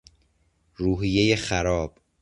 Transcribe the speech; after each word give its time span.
روحیهی 0.75 1.35
خراب 1.35 1.99